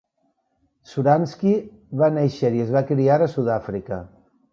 [0.93, 1.51] Suransky
[2.03, 4.01] va néixer i es va criar a Sud-àfrica.